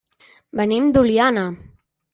Venim 0.61 0.89
d'Oliana. 0.97 1.47